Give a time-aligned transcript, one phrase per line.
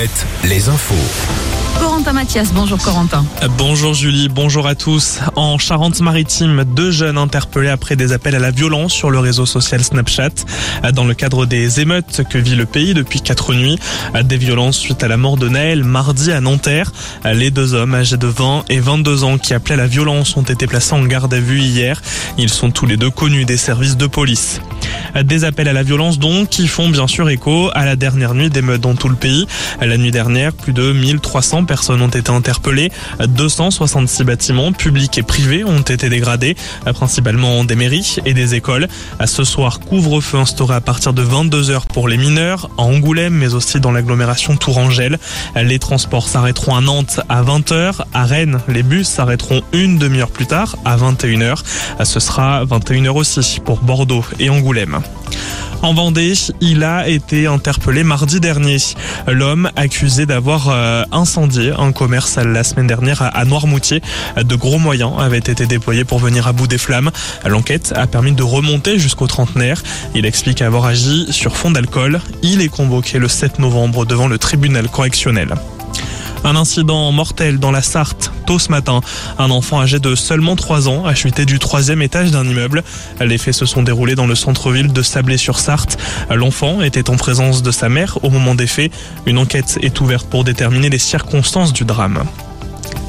[0.00, 0.94] Alouette, les infos.
[1.78, 3.22] Corentin Mathias, bonjour Corentin.
[3.58, 5.18] Bonjour Julie, bonjour à tous.
[5.36, 9.84] En Charente-Maritime, deux jeunes interpellés après des appels à la violence sur le réseau social
[9.84, 10.30] Snapchat.
[10.94, 13.78] Dans le cadre des émeutes que vit le pays depuis quatre nuits,
[14.24, 16.92] des violences suite à la mort de Naël mardi à Nanterre.
[17.24, 20.42] Les deux hommes âgés de 20 et 22 ans qui appelaient à la violence ont
[20.42, 22.00] été placés en garde à vue hier.
[22.38, 24.62] Ils sont tous les deux connus des services de police.
[25.24, 28.50] Des appels à la violence donc qui font bien sûr écho à la dernière nuit
[28.50, 29.46] d'émeutes dans tout le pays.
[29.80, 32.90] La nuit dernière, plus de 1300 personnes ont été interpellées.
[33.28, 36.56] 266 bâtiments publics et privés ont été dégradés,
[36.94, 38.88] principalement des mairies et des écoles.
[39.24, 43.80] Ce soir, couvre-feu instauré à partir de 22h pour les mineurs, à Angoulême, mais aussi
[43.80, 45.18] dans l'agglomération Tourangelle.
[45.56, 48.02] Les transports s'arrêteront à Nantes à 20h.
[48.12, 51.62] À Rennes, les bus s'arrêteront une demi-heure plus tard, à 21h.
[52.04, 54.99] Ce sera 21h aussi pour Bordeaux et Angoulême.
[55.82, 58.76] En Vendée, il a été interpellé mardi dernier.
[59.26, 64.02] L'homme accusé d'avoir euh, incendié un commerce la semaine dernière à Noirmoutier.
[64.36, 67.10] De gros moyens avaient été déployés pour venir à bout des flammes.
[67.46, 69.82] L'enquête a permis de remonter jusqu'au trentenaire.
[70.14, 72.20] Il explique avoir agi sur fond d'alcool.
[72.42, 75.54] Il est convoqué le 7 novembre devant le tribunal correctionnel.
[76.44, 79.00] Un incident mortel dans la Sarthe tôt ce matin.
[79.38, 82.82] Un enfant âgé de seulement 3 ans a chuté du troisième étage d'un immeuble.
[83.20, 85.98] Les faits se sont déroulés dans le centre-ville de Sablé-sur-Sarthe.
[86.30, 88.92] L'enfant était en présence de sa mère au moment des faits.
[89.26, 92.24] Une enquête est ouverte pour déterminer les circonstances du drame.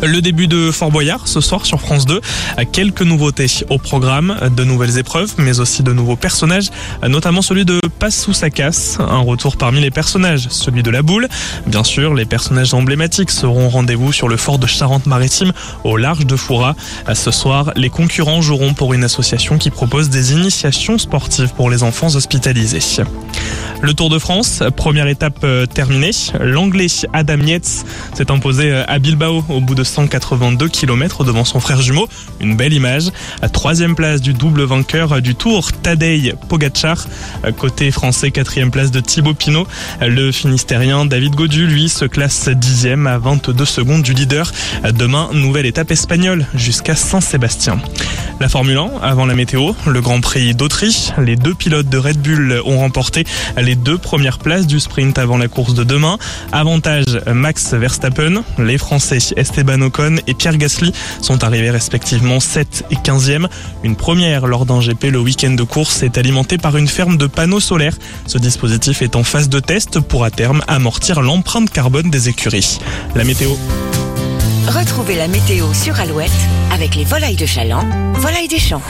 [0.02, 2.22] Le début de Fort Boyard ce soir sur France 2.
[2.72, 6.70] Quelques nouveautés au programme, de nouvelles épreuves, mais aussi de nouveaux personnages,
[7.08, 11.04] notamment celui de Passe sous sa casse, un retour parmi les personnages, celui de la
[11.04, 11.28] boule.
[11.68, 16.26] Bien sûr, les personnages emblématiques seront au rendez-vous sur le fort de Charente-Maritime au large
[16.26, 16.76] de Foura.
[17.14, 21.84] Ce soir, les concurrents joueront pour une association qui propose des initiations sportives pour les
[21.84, 23.04] enfants hospitalisés.
[23.84, 26.12] Le Tour de France, première étape euh, terminée.
[26.40, 31.60] L'anglais Adam Yates s'est imposé euh, à Bilbao au bout de 182 km devant son
[31.60, 32.08] frère jumeau.
[32.40, 33.12] Une belle image.
[33.42, 37.08] À troisième place du double vainqueur du Tour, Tadej Pogacar.
[37.58, 39.68] Côté français, quatrième place de Thibaut Pinot.
[40.02, 44.52] Le Finistérien David Godu, lui, se classe dixième à 22 secondes du leader.
[44.94, 47.80] Demain, nouvelle étape espagnole jusqu'à Saint-Sébastien.
[48.42, 51.12] La Formule 1, avant la météo, le Grand Prix d'Autriche.
[51.20, 53.24] Les deux pilotes de Red Bull ont remporté
[53.56, 56.18] les deux premières places du sprint avant la course de demain.
[56.52, 58.44] Avantage Max Verstappen.
[58.58, 60.92] Les Français Esteban Ocon et Pierre Gasly
[61.22, 63.46] sont arrivés respectivement 7 et 15e.
[63.84, 67.28] Une première lors d'un GP le week-end de course est alimentée par une ferme de
[67.28, 67.96] panneaux solaires.
[68.26, 72.80] Ce dispositif est en phase de test pour à terme amortir l'empreinte carbone des écuries.
[73.14, 73.52] La météo.
[74.68, 76.32] Retrouvez la météo sur Alouette
[76.72, 77.84] avec les volailles de Chaland,
[78.14, 78.82] volailles des champs.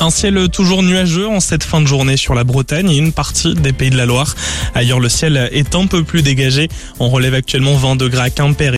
[0.00, 3.54] Un ciel toujours nuageux en cette fin de journée sur la Bretagne et une partie
[3.54, 4.34] des pays de la Loire.
[4.74, 6.68] Ailleurs, le ciel est un peu plus dégagé.
[6.98, 8.72] On relève actuellement 20 degrés à Quimper.